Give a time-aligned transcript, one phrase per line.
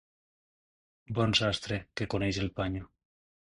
[1.19, 2.87] Bon sastre, que coneix el panyo.